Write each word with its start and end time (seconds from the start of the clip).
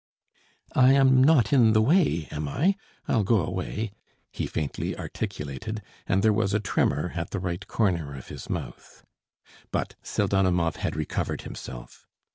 "I 0.73 0.93
am 0.93 1.23
not 1.23 1.53
in 1.53 1.73
the 1.73 1.81
way, 1.83 2.27
am 2.31 2.47
I?... 2.47 2.75
I'll 3.07 3.23
go 3.23 3.39
away," 3.45 3.91
he 4.31 4.47
faintly 4.47 4.97
articulated, 4.97 5.83
and 6.07 6.23
there 6.23 6.33
was 6.33 6.55
a 6.55 6.59
tremor 6.59 7.11
at 7.15 7.29
the 7.29 7.39
right 7.39 7.67
corner 7.67 8.15
of 8.15 8.29
his 8.29 8.49
mouth. 8.49 9.05
But 9.69 9.93
Pseldonimov 10.01 10.77
had 10.77 10.95
recovered 10.95 11.41
himself. 11.43 12.07